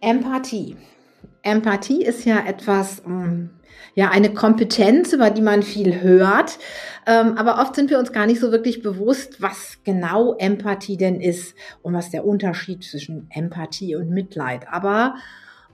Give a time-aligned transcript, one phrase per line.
[0.00, 0.76] Empathie.
[1.42, 3.50] Empathie ist ja etwas, mm,
[3.94, 6.58] ja, eine Kompetenz, über die man viel hört.
[7.06, 11.20] Ähm, aber oft sind wir uns gar nicht so wirklich bewusst, was genau Empathie denn
[11.20, 14.66] ist und was der Unterschied zwischen Empathie und Mitleid.
[14.70, 15.14] Aber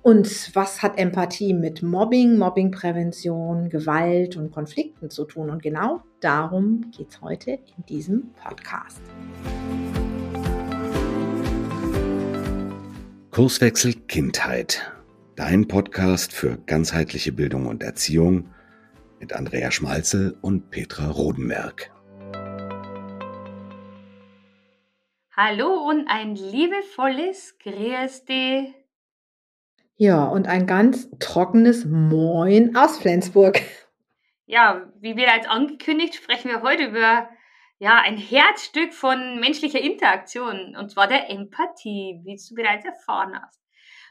[0.05, 5.49] und was hat Empathie mit Mobbing, Mobbingprävention, Gewalt und Konflikten zu tun?
[5.49, 9.01] Und genau darum geht es heute in diesem Podcast.
[13.35, 14.93] Kurswechsel Kindheit.
[15.35, 18.55] Dein Podcast für ganzheitliche Bildung und Erziehung
[19.19, 21.91] mit Andrea Schmalzel und Petra Rodenberg.
[25.37, 28.23] Hallo und ein liebevolles Grüß
[29.97, 33.61] Ja, und ein ganz trockenes Moin aus Flensburg.
[34.47, 37.29] Ja, wie bereits angekündigt, sprechen wir heute über
[37.79, 43.61] ja, ein Herzstück von menschlicher Interaktion, und zwar der Empathie, wie du bereits erfahren hast.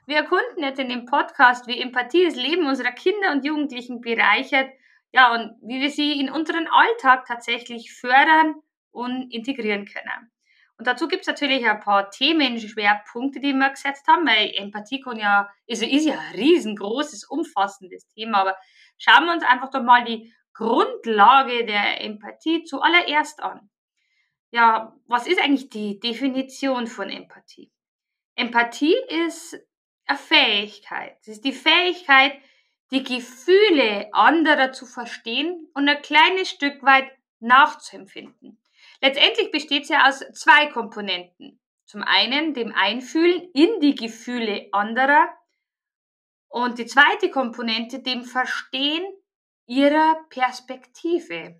[0.05, 4.69] Wir erkunden jetzt in dem Podcast, wie Empathie das Leben unserer Kinder und Jugendlichen bereichert,
[5.13, 8.55] ja, und wie wir sie in unseren Alltag tatsächlich fördern
[8.91, 10.31] und integrieren können.
[10.77, 15.17] Und dazu gibt es natürlich ein paar Themenschwerpunkte, die wir gesetzt haben, weil Empathie kann
[15.17, 18.57] ja, also ist ja ein riesengroßes, umfassendes Thema, aber
[18.97, 23.69] schauen wir uns einfach doch mal die Grundlage der Empathie zuallererst an.
[24.51, 27.71] Ja, was ist eigentlich die Definition von Empathie?
[28.35, 28.95] Empathie
[29.25, 29.57] ist
[30.05, 31.17] eine Fähigkeit.
[31.21, 32.33] Es ist die Fähigkeit,
[32.91, 38.59] die Gefühle anderer zu verstehen und ein kleines Stück weit nachzuempfinden.
[39.01, 41.59] Letztendlich besteht sie aus zwei Komponenten.
[41.85, 45.29] Zum einen dem Einfühlen in die Gefühle anderer
[46.47, 49.03] und die zweite Komponente dem Verstehen
[49.65, 51.59] ihrer Perspektive.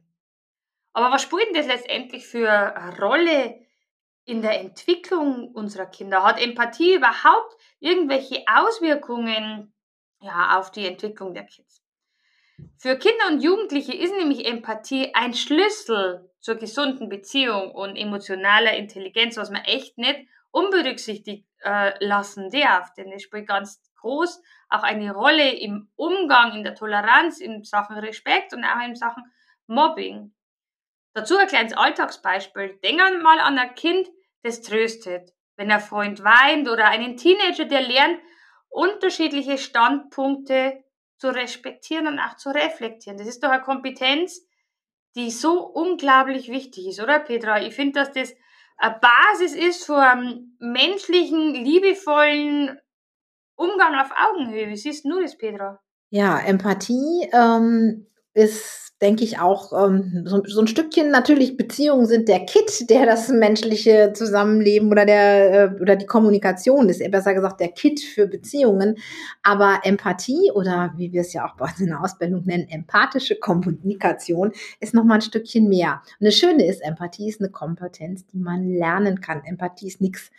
[0.94, 3.60] Aber was spielt denn das letztendlich für eine Rolle
[4.26, 6.24] in der Entwicklung unserer Kinder?
[6.24, 9.74] Hat Empathie überhaupt irgendwelche Auswirkungen
[10.22, 11.84] ja, auf die Entwicklung der Kids?
[12.78, 19.38] Für Kinder und Jugendliche ist nämlich Empathie ein Schlüssel zur gesunden Beziehung und emotionaler Intelligenz,
[19.38, 24.42] was man echt nicht unberücksichtigt äh, lassen darf, denn es spielt ganz groß
[24.74, 29.24] auch eine Rolle im Umgang, in der Toleranz, in Sachen Respekt und auch in Sachen
[29.68, 30.34] Mobbing.
[31.14, 32.80] Dazu ein kleines Alltagsbeispiel.
[32.84, 34.08] Denken mal an ein Kind,
[34.42, 38.20] das tröstet, wenn ein Freund weint oder einen Teenager, der lernt,
[38.70, 40.84] unterschiedliche Standpunkte
[41.18, 43.18] zu respektieren und auch zu reflektieren.
[43.18, 44.42] Das ist doch eine Kompetenz,
[45.16, 47.62] die so unglaublich wichtig ist, oder Petra?
[47.62, 48.34] Ich finde, dass das
[48.78, 52.80] eine Basis ist für einen menschlichen, liebevollen
[53.64, 54.68] Umgang auf Augenhöhe.
[54.68, 55.80] Wie siehst du das, Petra?
[56.10, 62.28] Ja, Empathie ähm, ist, denke ich, auch ähm, so, so, ein Stückchen natürlich Beziehungen sind
[62.28, 67.62] der Kit, der das menschliche Zusammenleben oder der äh, oder die Kommunikation ist, besser gesagt
[67.62, 68.98] der Kit für Beziehungen.
[69.44, 73.36] Aber Empathie oder wie wir es ja auch bei uns in der Ausbildung nennen, empathische
[73.36, 76.02] Kommunikation ist noch mal ein Stückchen mehr.
[76.20, 79.44] Und das Schöne ist, Empathie ist eine Kompetenz, die man lernen kann.
[79.46, 80.32] Empathie ist nichts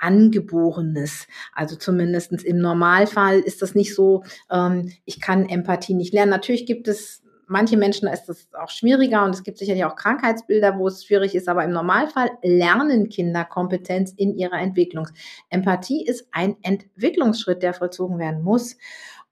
[0.00, 1.26] Angeborenes.
[1.54, 6.30] Also zumindestens im Normalfall ist das nicht so, ähm, ich kann Empathie nicht lernen.
[6.30, 9.96] Natürlich gibt es manche Menschen, da ist das auch schwieriger und es gibt sicherlich auch
[9.96, 15.08] Krankheitsbilder, wo es schwierig ist, aber im Normalfall lernen Kinder Kompetenz in ihrer Entwicklung.
[15.48, 18.76] Empathie ist ein Entwicklungsschritt, der vollzogen werden muss.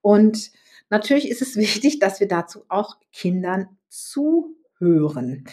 [0.00, 0.50] Und
[0.90, 5.44] natürlich ist es wichtig, dass wir dazu auch Kindern zu hören.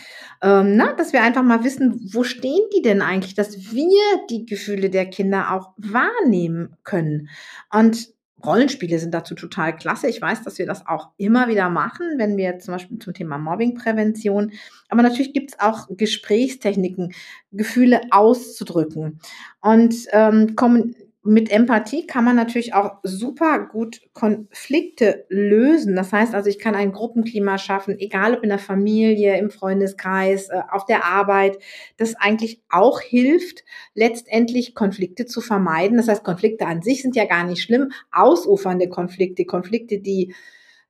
[0.42, 4.00] Ähm, na, dass wir einfach mal wissen, wo stehen die denn eigentlich, dass wir
[4.30, 7.30] die Gefühle der Kinder auch wahrnehmen können.
[7.72, 8.16] Und
[8.46, 10.08] Rollenspiele sind dazu total klasse.
[10.08, 13.38] Ich weiß, dass wir das auch immer wieder machen, wenn wir zum Beispiel zum Thema
[13.38, 14.52] Mobbingprävention.
[14.90, 17.14] Aber natürlich gibt es auch Gesprächstechniken,
[17.52, 19.20] Gefühle auszudrücken.
[19.62, 20.96] Und ähm, kommen
[21.28, 25.96] mit Empathie kann man natürlich auch super gut Konflikte lösen.
[25.96, 30.50] Das heißt also, ich kann ein Gruppenklima schaffen, egal ob in der Familie, im Freundeskreis,
[30.50, 31.58] äh, auf der Arbeit,
[31.98, 33.64] das eigentlich auch hilft,
[33.96, 35.98] letztendlich Konflikte zu vermeiden.
[35.98, 37.92] Das heißt, Konflikte an sich sind ja gar nicht schlimm.
[38.12, 40.36] Ausufernde Konflikte, Konflikte, die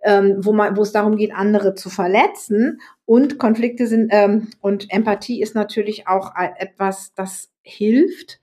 [0.03, 2.81] ähm, wo man, wo es darum geht, andere zu verletzen.
[3.05, 8.39] Und Konflikte sind ähm, und Empathie ist natürlich auch etwas, das hilft,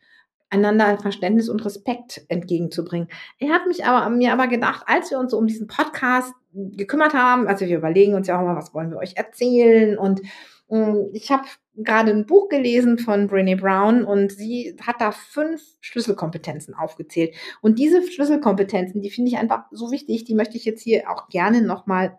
[0.53, 3.09] einander Verständnis und Respekt entgegenzubringen.
[3.39, 7.15] Ich habe mich aber mir aber gedacht, als wir uns so um diesen Podcast gekümmert
[7.15, 10.21] haben, also wir überlegen uns ja auch mal, was wollen wir euch erzählen und
[10.71, 11.45] ähm, ich habe
[11.77, 17.35] gerade ein Buch gelesen von Brené Brown und sie hat da fünf Schlüsselkompetenzen aufgezählt.
[17.63, 21.29] Und diese Schlüsselkompetenzen, die finde ich einfach so wichtig, die möchte ich jetzt hier auch
[21.29, 22.19] gerne nochmal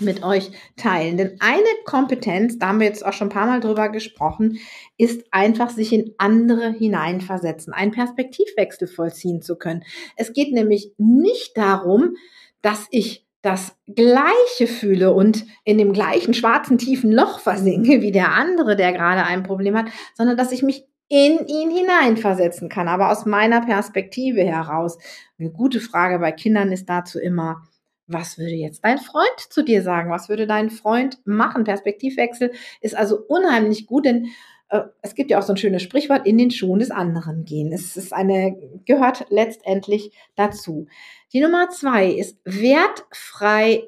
[0.00, 1.16] mit euch teilen.
[1.16, 4.58] Denn eine Kompetenz, da haben wir jetzt auch schon ein paar Mal drüber gesprochen,
[4.96, 9.84] ist einfach sich in andere hineinversetzen, einen Perspektivwechsel vollziehen zu können.
[10.16, 12.16] Es geht nämlich nicht darum,
[12.62, 18.32] dass ich das Gleiche fühle und in dem gleichen schwarzen tiefen Loch versinke wie der
[18.32, 23.10] andere, der gerade ein Problem hat, sondern dass ich mich in ihn hineinversetzen kann, aber
[23.10, 24.96] aus meiner Perspektive heraus.
[25.38, 27.62] Eine gute Frage bei Kindern ist dazu immer,
[28.06, 30.10] was würde jetzt dein Freund zu dir sagen?
[30.10, 31.64] Was würde dein Freund machen?
[31.64, 34.28] Perspektivwechsel ist also unheimlich gut, denn
[34.68, 37.72] äh, es gibt ja auch so ein schönes Sprichwort, in den Schuhen des anderen gehen.
[37.72, 38.56] Es ist eine,
[38.86, 40.86] gehört letztendlich dazu.
[41.32, 43.84] Die Nummer zwei ist wertfrei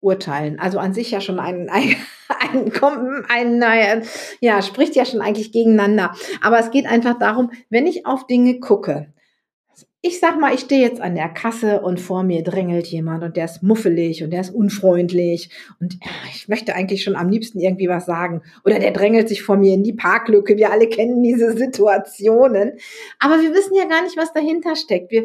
[0.00, 0.60] urteilen.
[0.60, 1.96] Also an sich ja schon ein, ein,
[2.52, 2.72] ein,
[3.28, 4.02] ein, ein,
[4.40, 6.14] ja, spricht ja schon eigentlich gegeneinander.
[6.40, 9.12] Aber es geht einfach darum, wenn ich auf Dinge gucke,
[10.00, 13.36] ich sag mal, ich stehe jetzt an der Kasse und vor mir drängelt jemand und
[13.36, 15.50] der ist muffelig und der ist unfreundlich
[15.80, 15.98] und
[16.32, 18.42] ich möchte eigentlich schon am liebsten irgendwie was sagen.
[18.64, 20.56] Oder der drängelt sich vor mir in die Parklücke.
[20.56, 22.78] Wir alle kennen diese Situationen.
[23.18, 25.10] Aber wir wissen ja gar nicht, was dahinter steckt.
[25.10, 25.24] Wir,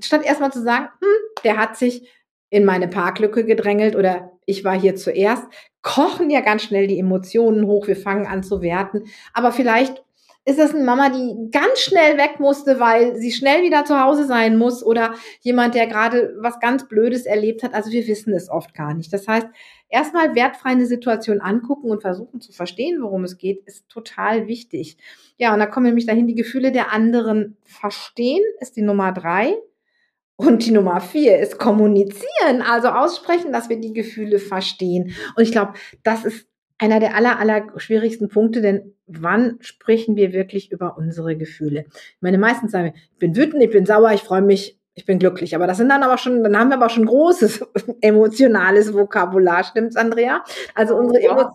[0.00, 2.06] statt erstmal zu sagen, hm, der hat sich
[2.50, 5.44] in meine Parklücke gedrängelt oder ich war hier zuerst,
[5.80, 7.86] kochen ja ganz schnell die Emotionen hoch.
[7.86, 9.04] Wir fangen an zu werten.
[9.32, 10.04] Aber vielleicht
[10.46, 14.26] ist das eine Mama, die ganz schnell weg musste, weil sie schnell wieder zu Hause
[14.26, 17.72] sein muss oder jemand, der gerade was ganz Blödes erlebt hat.
[17.72, 19.10] Also wir wissen es oft gar nicht.
[19.12, 19.46] Das heißt,
[19.88, 24.98] erstmal wertfrei eine Situation angucken und versuchen zu verstehen, worum es geht, ist total wichtig.
[25.38, 29.56] Ja, und da kommen nämlich dahin, die Gefühle der anderen verstehen, ist die Nummer drei.
[30.36, 35.14] Und die Nummer vier ist kommunizieren, also aussprechen, dass wir die Gefühle verstehen.
[35.36, 36.48] Und ich glaube, das ist
[36.78, 41.84] einer der aller, aller schwierigsten Punkte, denn wann sprechen wir wirklich über unsere Gefühle?
[41.88, 45.06] Ich meine, meistens sagen wir, ich bin wütend, ich bin sauer, ich freue mich, ich
[45.06, 45.56] bin glücklich.
[45.56, 47.66] Aber das sind dann aber schon, dann haben wir aber schon großes
[48.00, 50.44] emotionales Vokabular, stimmt's, Andrea?
[50.74, 51.52] Also unsere ja.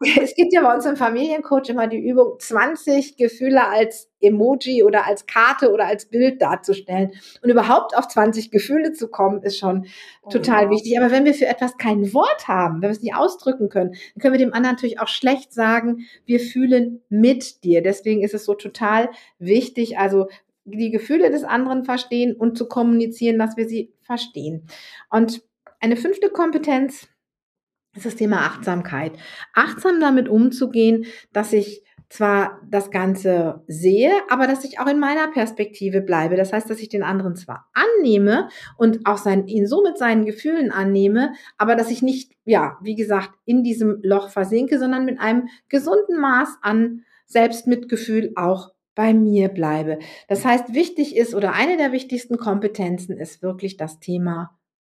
[0.22, 5.06] Es gibt ja bei uns im Familiencoach immer die Übung, 20 Gefühle als Emoji oder
[5.06, 7.12] als Karte oder als Bild darzustellen.
[7.42, 9.86] Und überhaupt auf 20 Gefühle zu kommen, ist schon
[10.22, 10.70] oh, total ja.
[10.70, 10.98] wichtig.
[10.98, 14.22] Aber wenn wir für etwas kein Wort haben, wenn wir es nicht ausdrücken können, dann
[14.22, 17.82] können wir dem anderen natürlich auch schlecht sagen, wir fühlen mit dir.
[17.82, 20.28] Deswegen ist es so total wichtig, also
[20.70, 24.66] die Gefühle des anderen verstehen und zu kommunizieren, dass wir sie verstehen.
[25.10, 25.42] Und
[25.80, 27.08] eine fünfte Kompetenz
[27.94, 29.12] ist das Thema Achtsamkeit.
[29.54, 35.28] Achtsam damit umzugehen, dass ich zwar das Ganze sehe, aber dass ich auch in meiner
[35.28, 36.36] Perspektive bleibe.
[36.36, 38.48] Das heißt, dass ich den anderen zwar annehme
[38.78, 42.94] und auch sein, ihn so mit seinen Gefühlen annehme, aber dass ich nicht, ja, wie
[42.94, 49.48] gesagt, in diesem Loch versinke, sondern mit einem gesunden Maß an Selbstmitgefühl auch bei mir
[49.48, 50.00] bleibe.
[50.26, 54.58] Das heißt, wichtig ist oder eine der wichtigsten Kompetenzen ist wirklich das Thema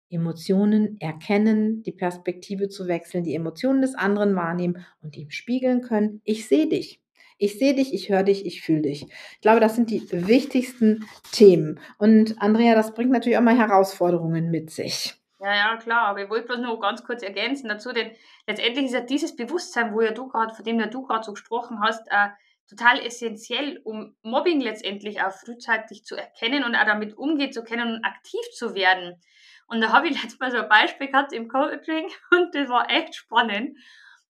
[0.09, 6.21] Emotionen erkennen, die Perspektive zu wechseln, die Emotionen des anderen wahrnehmen und ihm spiegeln können.
[6.23, 7.01] Ich sehe dich.
[7.37, 9.03] Ich sehe dich, ich höre dich, ich fühle dich.
[9.33, 11.03] Ich glaube, das sind die wichtigsten
[11.33, 11.81] Themen.
[11.97, 15.13] Und Andrea, das bringt natürlich auch mal Herausforderungen mit sich.
[15.41, 18.11] Ja, ja, klar, aber ich wollte bloß noch ganz kurz ergänzen dazu, denn
[18.47, 21.33] letztendlich ist ja dieses Bewusstsein, wo ja du gerade, von dem ja du gerade so
[21.33, 22.29] gesprochen hast, äh,
[22.69, 27.95] total essentiell, um Mobbing letztendlich auch frühzeitig zu erkennen und auch damit umgehen zu können
[27.95, 29.19] und aktiv zu werden.
[29.67, 32.89] Und da habe ich letztes Mal so ein Beispiel gehabt im Coaching und das war
[32.89, 33.77] echt spannend.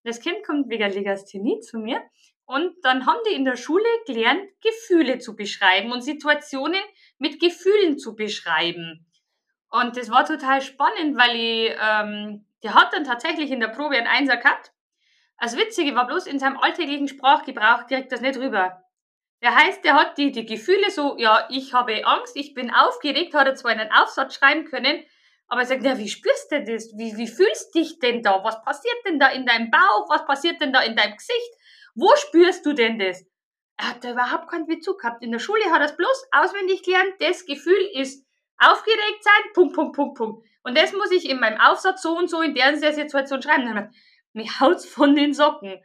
[0.03, 2.01] Das Kind kommt wegen Legasthenie zu mir
[2.45, 6.81] und dann haben die in der Schule gelernt, Gefühle zu beschreiben und Situationen
[7.17, 9.05] mit Gefühlen zu beschreiben.
[9.69, 13.97] Und das war total spannend, weil ich, ähm, der hat dann tatsächlich in der Probe
[13.97, 14.71] einen Einser gehabt
[15.41, 18.83] das Witzige war bloß, in seinem alltäglichen Sprachgebrauch kriegt das nicht rüber.
[19.41, 23.33] Der heißt, der hat die, die Gefühle so, ja, ich habe Angst, ich bin aufgeregt,
[23.33, 25.03] hat er zwar einen Aufsatz schreiben können,
[25.47, 26.93] aber er sagt, ja, wie spürst du das?
[26.97, 28.43] Wie, wie fühlst dich denn da?
[28.43, 30.09] Was passiert denn da in deinem Bauch?
[30.09, 31.51] Was passiert denn da in deinem Gesicht?
[31.95, 33.25] Wo spürst du denn das?
[33.77, 35.23] Er hat da überhaupt keinen Bezug gehabt.
[35.23, 37.13] In der Schule hat er es bloß auswendig gelernt.
[37.19, 38.27] Das Gefühl ist
[38.57, 40.45] aufgeregt sein, Punkt, Punkt, Punkt, Punkt.
[40.63, 43.65] Und das muss ich in meinem Aufsatz so und so in der Situation schreiben.
[43.65, 43.89] Dann hat
[44.33, 45.81] mir haut's von den Socken.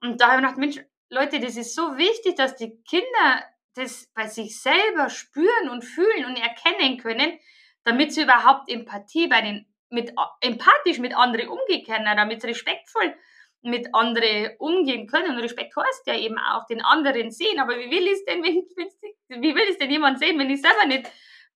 [0.00, 3.44] Und da habe ich gedacht, Mensch, Leute, das ist so wichtig, dass die Kinder
[3.74, 7.38] das bei sich selber spüren und fühlen und erkennen können,
[7.84, 13.14] damit sie überhaupt Empathie bei den, mit, empathisch mit anderen umgehen können, damit sie respektvoll
[13.62, 15.34] mit anderen umgehen können.
[15.34, 17.60] Und Respekt heißt ja eben auch den anderen sehen.
[17.60, 20.86] Aber wie will es denn, wenn, wie will es denn jemand sehen, wenn ich selber
[20.86, 21.10] nicht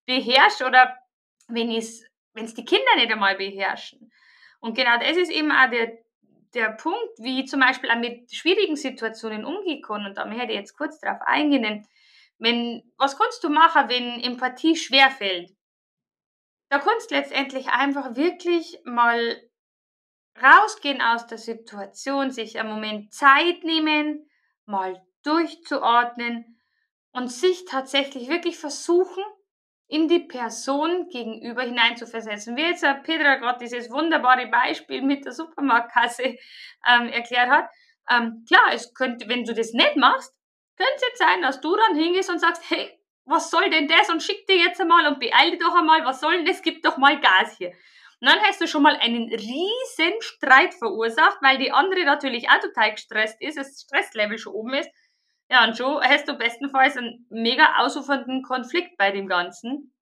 [0.06, 0.96] beherrsche oder
[1.48, 4.12] wenn es die Kinder nicht einmal beherrschen?
[4.60, 5.98] Und genau das ist eben auch der,
[6.54, 10.58] der Punkt, wie zum Beispiel auch mit schwierigen Situationen umgehen kann, und da möchte ich
[10.58, 11.86] jetzt kurz darauf eingehen,
[12.38, 15.54] wenn, was kannst du machen, wenn Empathie schwerfällt?
[16.68, 19.40] Da kannst du letztendlich einfach wirklich mal
[20.42, 24.28] rausgehen aus der Situation, sich einen Moment Zeit nehmen,
[24.66, 26.60] mal durchzuordnen
[27.12, 29.24] und sich tatsächlich wirklich versuchen,
[29.88, 32.56] in die Person gegenüber hineinzuversetzen.
[32.56, 36.36] Wie jetzt Petra gerade dieses wunderbare Beispiel mit der Supermarktkasse
[36.88, 37.68] ähm, erklärt hat.
[38.10, 40.34] Ähm, klar, es könnte, wenn du das nicht machst,
[40.76, 44.08] könnte es jetzt sein, dass du dann hingehst und sagst, hey, was soll denn das?
[44.08, 46.62] Und schick dir jetzt einmal und beeil dich doch einmal, was soll denn das?
[46.62, 47.72] Gib doch mal Gas hier.
[48.20, 52.60] Und dann hast du schon mal einen riesen Streit verursacht, weil die andere natürlich auch
[52.60, 54.90] total gestresst ist, das Stresslevel schon oben ist.
[55.48, 59.92] Ja, und schon hast du bestenfalls einen mega ausufernden Konflikt bei dem Ganzen.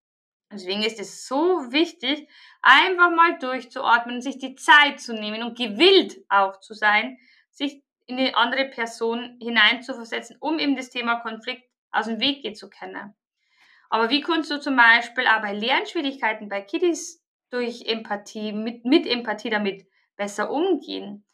[0.51, 2.29] Deswegen ist es so wichtig,
[2.63, 7.19] einfach mal durchzuatmen, sich die Zeit zu nehmen und gewillt auch zu sein,
[7.51, 12.55] sich in die andere Person hineinzuversetzen, um eben das Thema Konflikt aus dem Weg gehen
[12.55, 13.15] zu können.
[13.91, 19.07] Aber wie kannst du zum Beispiel auch bei Lernschwierigkeiten bei Kiddies durch Empathie, mit, mit
[19.07, 19.87] Empathie damit
[20.17, 21.25] besser umgehen?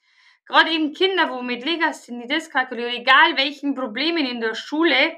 [0.51, 5.17] Gerade eben Kinder, wo mit Legasthenie, Dyskalkulie, egal welchen Problemen in der Schule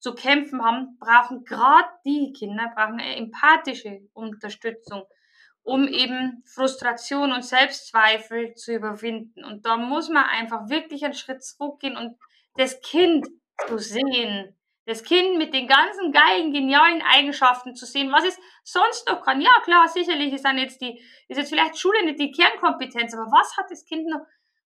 [0.00, 5.04] zu kämpfen haben, brauchen gerade die Kinder, brauchen empathische Unterstützung,
[5.62, 9.44] um eben Frustration und Selbstzweifel zu überwinden.
[9.44, 12.16] Und da muss man einfach wirklich einen Schritt zurückgehen und
[12.56, 13.28] das Kind
[13.68, 19.06] zu sehen, das Kind mit den ganzen geilen, genialen Eigenschaften zu sehen, was es sonst
[19.06, 19.40] noch kann.
[19.40, 23.30] Ja, klar, sicherlich ist dann jetzt die, ist jetzt vielleicht Schule nicht die Kernkompetenz, aber
[23.30, 24.22] was hat das Kind noch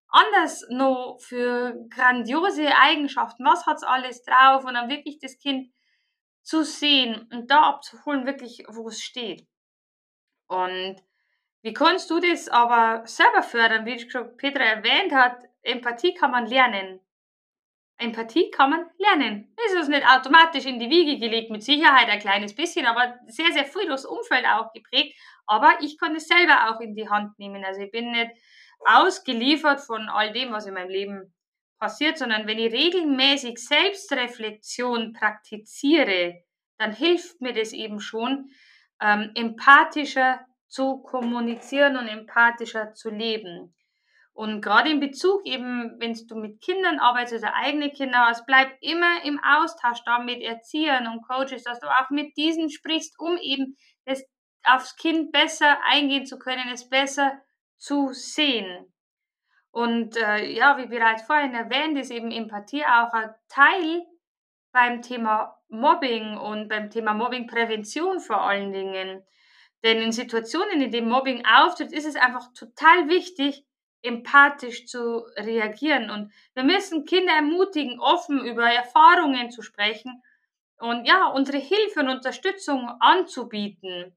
[0.09, 3.45] anders noch für grandiose Eigenschaften?
[3.45, 4.65] Was hat's alles drauf?
[4.65, 5.73] Und dann wirklich das Kind
[6.43, 9.47] zu sehen und da abzuholen, wirklich, wo es steht.
[10.47, 10.97] Und
[11.63, 13.85] wie kannst du das aber selber fördern?
[13.85, 17.01] Wie schon Petra erwähnt hat, Empathie kann man lernen.
[17.99, 19.53] Empathie kann man lernen.
[19.67, 23.51] Es ist nicht automatisch in die Wiege gelegt, mit Sicherheit ein kleines bisschen, aber sehr,
[23.53, 25.19] sehr früh durchs Umfeld auch geprägt.
[25.47, 27.65] Aber ich kann es selber auch in die Hand nehmen.
[27.65, 28.31] Also ich bin nicht
[28.85, 31.35] ausgeliefert von all dem, was in meinem Leben
[31.79, 36.43] passiert, sondern wenn ich regelmäßig Selbstreflexion praktiziere,
[36.79, 38.51] dann hilft mir das eben schon,
[39.01, 43.75] ähm, empathischer zu kommunizieren und empathischer zu leben.
[44.33, 48.71] Und gerade in Bezug eben, wenn du mit Kindern arbeitest oder eigene Kinder hast, bleib
[48.83, 53.39] immer im Austausch da mit Erziehern und Coaches, dass du auch mit diesen sprichst, um
[53.39, 54.23] eben das
[54.63, 57.41] aufs Kind besser eingehen zu können, es besser
[57.79, 58.93] zu sehen.
[59.71, 64.07] Und äh, ja, wie bereits vorhin erwähnt, ist eben Empathie auch ein Teil
[64.73, 69.23] beim Thema Mobbing und beim Thema Mobbingprävention vor allen Dingen.
[69.85, 73.65] Denn in Situationen, in denen Mobbing auftritt, ist es einfach total wichtig,
[74.03, 76.11] empathisch zu reagieren.
[76.11, 80.23] Und wir müssen Kinder ermutigen, offen über Erfahrungen zu sprechen
[80.79, 84.17] und ja, unsere Hilfe und Unterstützung anzubieten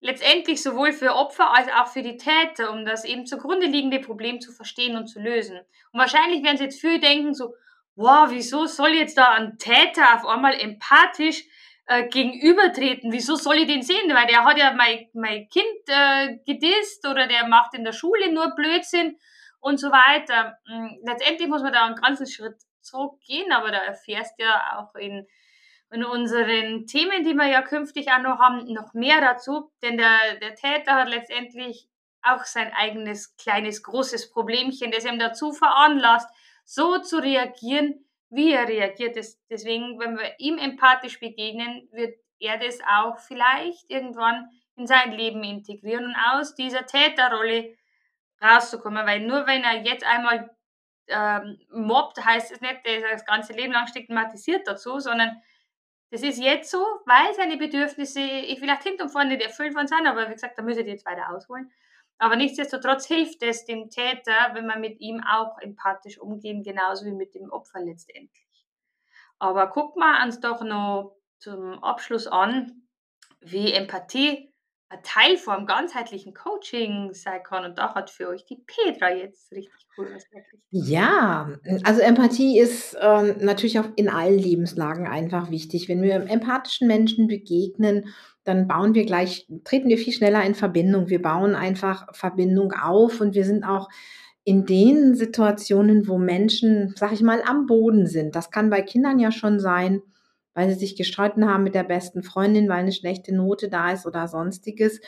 [0.00, 4.40] letztendlich sowohl für Opfer als auch für die Täter, um das eben zugrunde liegende Problem
[4.40, 5.58] zu verstehen und zu lösen.
[5.92, 7.54] Und wahrscheinlich werden sie jetzt viele denken so,
[7.96, 11.44] wow, wieso soll jetzt da ein Täter auf einmal empathisch
[11.86, 13.12] äh, gegenübertreten?
[13.12, 14.14] Wieso soll ich den sehen?
[14.14, 18.32] Weil der hat ja mein, mein Kind äh, gedisst oder der macht in der Schule
[18.32, 19.18] nur Blödsinn
[19.60, 20.58] und so weiter.
[20.66, 24.94] Hm, letztendlich muss man da einen ganzen Schritt zurückgehen, aber da erfährst du ja auch
[24.94, 25.26] in
[25.92, 29.70] in unseren Themen, die wir ja künftig auch noch haben, noch mehr dazu.
[29.82, 31.88] Denn der, der Täter hat letztendlich
[32.22, 36.28] auch sein eigenes kleines, großes Problemchen, das ihm dazu veranlasst,
[36.64, 39.16] so zu reagieren, wie er reagiert.
[39.50, 45.42] Deswegen, wenn wir ihm empathisch begegnen, wird er das auch vielleicht irgendwann in sein Leben
[45.42, 47.76] integrieren und aus dieser Täterrolle
[48.40, 49.06] rauszukommen.
[49.06, 50.50] Weil nur wenn er jetzt einmal
[51.08, 55.42] ähm, mobbt, heißt es nicht, dass er das ganze Leben lang stigmatisiert dazu, sondern
[56.10, 59.86] das ist jetzt so, weil seine Bedürfnisse ich vielleicht hinten und vorne nicht erfüllt worden
[59.86, 61.70] sind, aber wie gesagt, da müsste ich jetzt weiter ausholen.
[62.18, 67.12] Aber nichtsdestotrotz hilft es dem Täter, wenn man mit ihm auch empathisch umgehen, genauso wie
[67.12, 68.66] mit dem Opfer letztendlich.
[69.38, 72.82] Aber guck mal uns doch noch zum Abschluss an,
[73.40, 74.49] wie Empathie
[74.90, 77.64] ein Teil vom ganzheitlichen Coaching sein kann.
[77.64, 80.60] Und da hat für euch die Petra jetzt richtig cool was wirklich.
[80.70, 81.48] Ja,
[81.84, 85.88] also Empathie ist ähm, natürlich auch in allen Lebenslagen einfach wichtig.
[85.88, 88.08] Wenn wir empathischen Menschen begegnen,
[88.42, 91.08] dann bauen wir gleich, treten wir viel schneller in Verbindung.
[91.08, 93.88] Wir bauen einfach Verbindung auf und wir sind auch
[94.42, 98.34] in den Situationen, wo Menschen, sag ich mal, am Boden sind.
[98.34, 100.02] Das kann bei Kindern ja schon sein
[100.54, 104.06] weil sie sich gestritten haben mit der besten Freundin, weil eine schlechte Note da ist
[104.06, 105.00] oder sonstiges,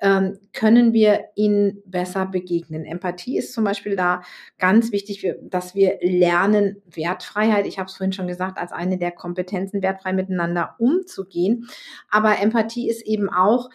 [0.00, 2.84] ähm, können wir ihnen besser begegnen.
[2.84, 4.22] Empathie ist zum Beispiel da
[4.58, 9.12] ganz wichtig, dass wir lernen, Wertfreiheit, ich habe es vorhin schon gesagt, als eine der
[9.12, 11.68] Kompetenzen, wertfrei miteinander umzugehen.
[12.10, 13.68] Aber Empathie ist eben auch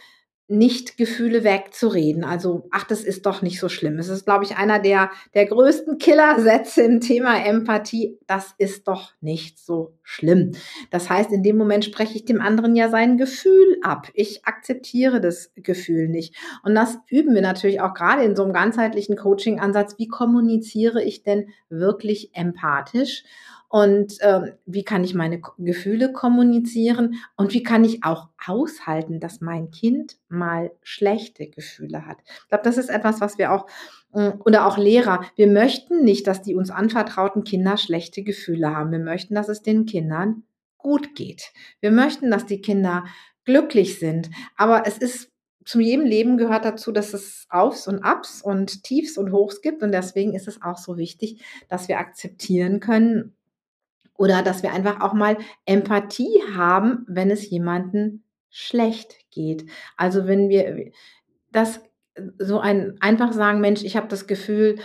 [0.48, 2.24] nicht Gefühle wegzureden.
[2.24, 3.98] Also, ach, das ist doch nicht so schlimm.
[3.98, 8.20] Es ist, glaube ich, einer der, der größten Killersätze im Thema Empathie.
[8.28, 10.52] Das ist doch nicht so schlimm.
[10.92, 14.10] Das heißt, in dem Moment spreche ich dem anderen ja sein Gefühl ab.
[14.14, 16.36] Ich akzeptiere das Gefühl nicht.
[16.64, 19.98] Und das üben wir natürlich auch gerade in so einem ganzheitlichen Coaching-Ansatz.
[19.98, 23.24] Wie kommuniziere ich denn wirklich empathisch?
[23.76, 27.16] Und ähm, wie kann ich meine Gefühle kommunizieren?
[27.36, 32.20] Und wie kann ich auch aushalten, dass mein Kind mal schlechte Gefühle hat?
[32.26, 33.68] Ich glaube, das ist etwas, was wir auch,
[34.14, 38.94] äh, oder auch Lehrer, wir möchten nicht, dass die uns anvertrauten Kinder schlechte Gefühle haben.
[38.94, 40.44] Wir möchten, dass es den Kindern
[40.78, 41.52] gut geht.
[41.82, 43.04] Wir möchten, dass die Kinder
[43.44, 44.30] glücklich sind.
[44.56, 45.34] Aber es ist
[45.66, 49.84] zu jedem Leben gehört dazu, dass es Aufs und Abs und Tiefs und Hochs gibt.
[49.84, 53.36] Und deswegen ist es auch so wichtig, dass wir akzeptieren können,
[54.18, 59.66] oder dass wir einfach auch mal Empathie haben, wenn es jemanden schlecht geht.
[59.98, 60.92] Also wenn wir
[61.52, 61.82] das
[62.40, 64.80] so ein einfach sagen, Mensch, ich habe das Gefühl,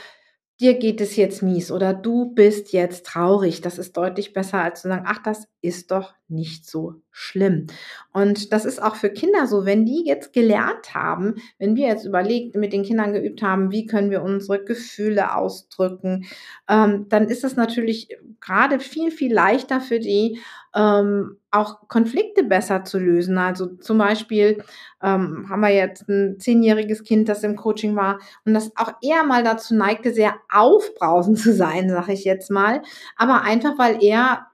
[0.60, 3.60] dir geht es jetzt mies oder du bist jetzt traurig.
[3.60, 7.66] Das ist deutlich besser als zu sagen, ach, das ist doch nicht so schlimm.
[8.12, 12.04] Und das ist auch für Kinder so, wenn die jetzt gelernt haben, wenn wir jetzt
[12.04, 16.26] überlegt, mit den Kindern geübt haben, wie können wir unsere Gefühle ausdrücken,
[16.68, 18.08] ähm, dann ist es natürlich
[18.40, 20.40] gerade viel, viel leichter für die,
[20.74, 23.38] ähm, auch Konflikte besser zu lösen.
[23.38, 24.62] Also zum Beispiel
[25.02, 29.24] ähm, haben wir jetzt ein zehnjähriges Kind, das im Coaching war und das auch eher
[29.24, 32.82] mal dazu neigte, sehr aufbrausend zu sein, sage ich jetzt mal.
[33.16, 34.46] Aber einfach, weil er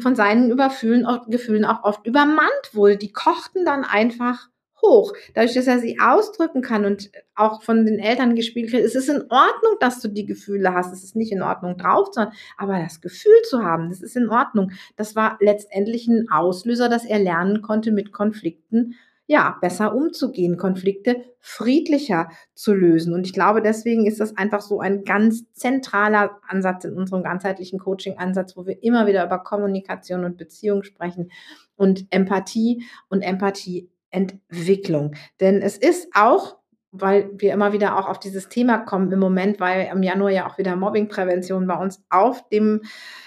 [0.00, 2.96] von seinen Überfühlen, Gefühlen auch oft übermannt wurde.
[2.96, 4.48] Die kochten dann einfach
[4.84, 5.12] hoch.
[5.34, 9.08] Dadurch, dass er sie ausdrücken kann und auch von den Eltern gespielt wird, es ist
[9.08, 10.92] in Ordnung, dass du die Gefühle hast.
[10.92, 14.28] Es ist nicht in Ordnung drauf, sondern aber das Gefühl zu haben, das ist in
[14.28, 14.72] Ordnung.
[14.96, 18.94] Das war letztendlich ein Auslöser, dass er lernen konnte, mit Konflikten
[19.26, 23.14] ja, besser umzugehen, Konflikte friedlicher zu lösen.
[23.14, 27.78] Und ich glaube, deswegen ist das einfach so ein ganz zentraler Ansatz in unserem ganzheitlichen
[27.78, 31.30] Coaching-Ansatz, wo wir immer wieder über Kommunikation und Beziehung sprechen
[31.76, 35.14] und Empathie und Empathieentwicklung.
[35.40, 36.58] Denn es ist auch
[36.94, 40.46] weil wir immer wieder auch auf dieses Thema kommen im Moment, weil im Januar ja
[40.46, 42.82] auch wieder Mobbingprävention bei uns auf dem,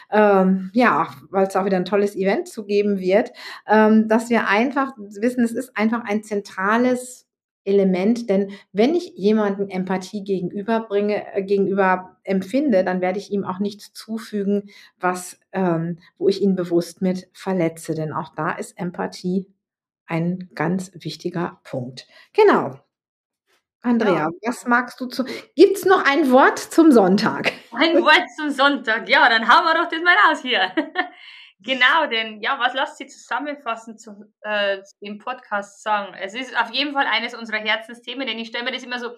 [0.09, 3.31] ähm, ja, weil es auch wieder ein tolles Event zu geben wird,
[3.67, 7.27] ähm, dass wir einfach wissen, es ist einfach ein zentrales
[7.65, 13.59] Element, denn wenn ich jemanden Empathie gegenüberbringe, äh, gegenüber empfinde, dann werde ich ihm auch
[13.59, 19.47] nichts zufügen, was, ähm, wo ich ihn bewusst mit verletze, denn auch da ist Empathie
[20.05, 22.07] ein ganz wichtiger Punkt.
[22.31, 22.79] Genau.
[23.87, 24.29] Andrea, ja.
[24.45, 25.23] was magst du zu.
[25.55, 27.53] Gibt es noch ein Wort zum Sonntag?
[27.71, 30.71] Ein Wort zum Sonntag, ja, dann haben wir doch das mal raus hier.
[31.59, 36.15] genau, denn ja, was lasst Sie zusammenfassend zu, äh, dem Podcast sagen?
[36.19, 39.11] Es ist auf jeden Fall eines unserer Herzensthemen, denn ich stelle mir das immer so,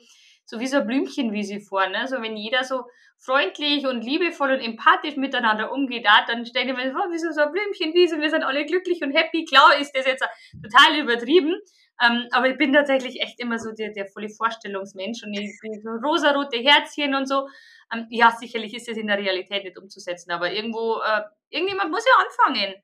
[0.46, 2.08] so wie so ein Blümchenwiese vor, ne?
[2.08, 2.84] So wenn jeder so
[3.18, 7.42] freundlich und liebevoll und empathisch miteinander umgeht, dann stelle ich mir vor, wie so, so
[7.42, 9.46] ein Blümchenwiese, wir sind alle glücklich und happy.
[9.46, 10.24] Klar ist das jetzt
[10.62, 11.56] total übertrieben,
[12.02, 15.90] ähm, aber ich bin tatsächlich echt immer so der, der volle Vorstellungsmensch und ich, so
[15.90, 17.48] rosarote Herzchen und so.
[17.94, 22.06] Ähm, ja, sicherlich ist es in der Realität nicht umzusetzen, aber irgendwo, äh, irgendjemand muss
[22.06, 22.76] ja anfangen.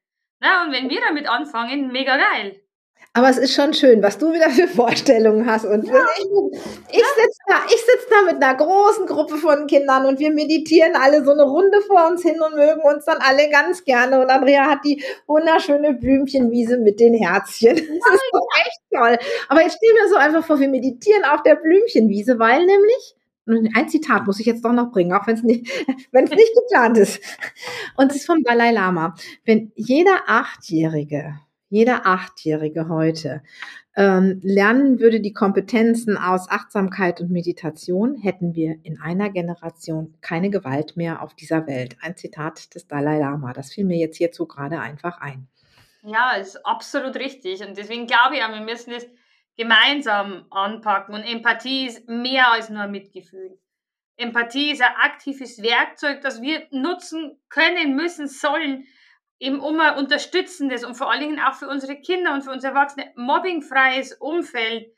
[0.42, 0.50] Ne?
[0.66, 2.62] Und wenn wir damit anfangen, mega geil.
[3.18, 5.64] Aber es ist schon schön, was du wieder für Vorstellungen hast.
[5.64, 5.94] Und ja.
[6.18, 6.26] ich,
[6.92, 11.24] ich sitze da, sitz da mit einer großen Gruppe von Kindern und wir meditieren alle
[11.24, 14.20] so eine Runde vor uns hin und mögen uns dann alle ganz gerne.
[14.22, 17.76] Und Andrea hat die wunderschöne Blümchenwiese mit den Herzchen.
[17.76, 19.18] Das ist doch echt toll.
[19.48, 23.16] Aber jetzt stell mir so einfach vor, wir meditieren auf der Blümchenwiese, weil nämlich
[23.48, 25.72] ein Zitat muss ich jetzt doch noch bringen, auch wenn es nicht,
[26.12, 27.22] wenn es nicht geplant ist.
[27.96, 29.16] Und es ist vom Dalai Lama.
[29.46, 33.42] Wenn jeder Achtjährige jeder Achtjährige heute
[33.98, 40.50] ähm, lernen würde die Kompetenzen aus Achtsamkeit und Meditation, hätten wir in einer Generation keine
[40.50, 41.96] Gewalt mehr auf dieser Welt.
[42.02, 43.54] Ein Zitat des Dalai Lama.
[43.54, 45.48] Das fiel mir jetzt hierzu gerade einfach ein.
[46.04, 47.66] Ja, ist absolut richtig.
[47.66, 49.08] Und deswegen glaube ich wir müssen es
[49.56, 51.16] gemeinsam anpacken.
[51.16, 53.58] Und Empathie ist mehr als nur Mitgefühl.
[54.18, 58.86] Empathie ist ein aktives Werkzeug, das wir nutzen können, müssen, sollen,
[59.40, 62.74] eben um ein unterstützendes und vor allen Dingen auch für unsere Kinder und für unsere
[62.74, 64.94] Erwachsene mobbingfreies Umfeld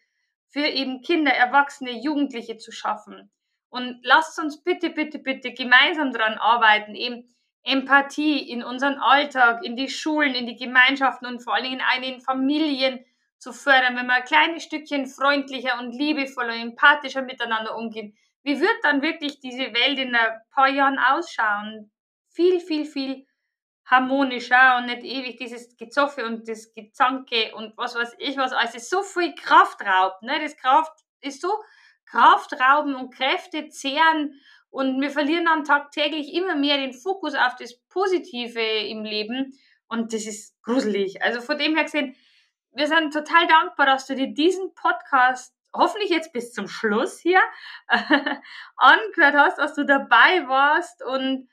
[0.49, 3.31] für eben Kinder, Erwachsene, Jugendliche zu schaffen.
[3.69, 7.27] Und lasst uns bitte, bitte, bitte gemeinsam daran arbeiten, eben
[7.63, 12.01] Empathie in unseren Alltag, in die Schulen, in die Gemeinschaften und vor allen Dingen in
[12.01, 13.03] den Familien
[13.39, 18.17] zu fördern, wenn wir ein kleines Stückchen freundlicher und liebevoller und empathischer miteinander umgehen.
[18.43, 21.91] Wie wird dann wirklich diese Welt in ein paar Jahren ausschauen?
[22.29, 23.26] Viel, viel, viel
[23.89, 28.51] harmonischer und nicht ewig dieses Gezoffe und das Gezanke und was weiß ich was.
[28.51, 30.21] Also so viel Kraft raubt.
[30.23, 30.39] Ne?
[30.41, 31.49] Das Kraft ist so
[32.05, 37.79] Kraftrauben und Kräfte zehren und wir verlieren dann tagtäglich immer mehr den Fokus auf das
[37.89, 41.21] Positive im Leben und das ist gruselig.
[41.21, 42.15] Also von dem her gesehen,
[42.71, 47.41] wir sind total dankbar, dass du dir diesen Podcast hoffentlich jetzt bis zum Schluss hier
[48.75, 51.49] angehört hast, dass du dabei warst und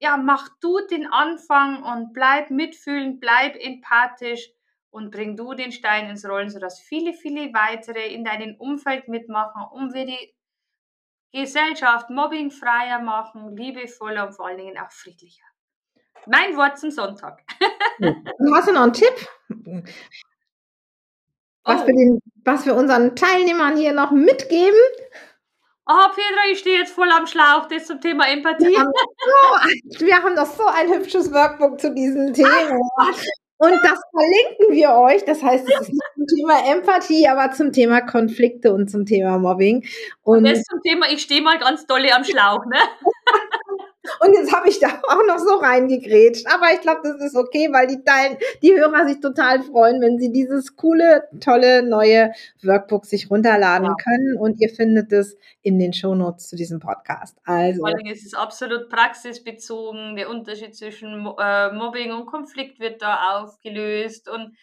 [0.00, 4.50] ja, mach du den Anfang und bleib mitfühlend, bleib empathisch
[4.90, 9.62] und bring du den Stein ins Rollen, sodass viele, viele weitere in deinem Umfeld mitmachen,
[9.72, 10.34] um wir die
[11.32, 15.44] Gesellschaft mobbingfreier machen, liebevoller und vor allen Dingen auch friedlicher.
[16.26, 17.42] Mein Wort zum Sonntag.
[18.00, 19.28] Hast du noch einen Tipp?
[21.64, 21.86] Was, oh.
[21.86, 24.78] wir den, was wir unseren Teilnehmern hier noch mitgeben?
[25.90, 28.66] Oh, Petra, ich stehe jetzt voll am Schlauch, das zum Thema Empathie.
[28.66, 28.92] Wir haben,
[29.88, 32.78] so, wir haben doch so ein hübsches Workbook zu diesem Thema.
[33.60, 35.24] Und das verlinken wir euch.
[35.24, 39.38] Das heißt, es ist nicht zum Thema Empathie, aber zum Thema Konflikte und zum Thema
[39.38, 39.84] Mobbing.
[40.22, 42.76] Und, und das zum Thema, ich stehe mal ganz dolle am Schlauch, ne?
[44.20, 46.46] Und jetzt habe ich da auch noch so reingegrätscht.
[46.46, 50.18] Aber ich glaube, das ist okay, weil die, Teilen, die Hörer sich total freuen, wenn
[50.18, 53.94] sie dieses coole, tolle neue Workbook sich runterladen ja.
[53.94, 54.36] können.
[54.38, 57.36] Und ihr findet es in den Shownotes zu diesem Podcast.
[57.44, 57.80] Also.
[57.80, 60.16] Vor allem ist es absolut praxisbezogen.
[60.16, 64.28] Der Unterschied zwischen äh, Mobbing und Konflikt wird da aufgelöst.
[64.28, 64.56] Und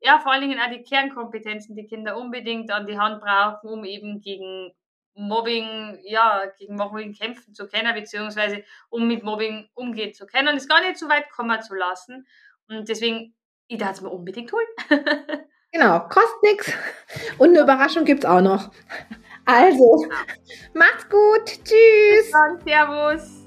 [0.00, 3.84] ja, vor allen Dingen auch die Kernkompetenzen, die Kinder unbedingt an die Hand brauchen, um
[3.84, 4.72] eben gegen
[5.14, 10.68] Mobbing, ja, gegen Mobbing kämpfen zu können, beziehungsweise um mit Mobbing umgehen zu können, es
[10.68, 12.26] gar nicht so weit kommen zu lassen.
[12.68, 13.34] Und deswegen,
[13.66, 14.66] ich darf es mir unbedingt holen.
[15.72, 16.72] genau, kostet nichts.
[17.38, 18.70] Und eine Überraschung gibt es auch noch.
[19.44, 20.06] Also,
[20.74, 21.46] macht's gut.
[21.64, 22.30] Tschüss.
[22.32, 23.39] Dann, servus.